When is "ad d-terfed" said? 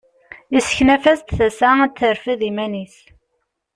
1.83-2.41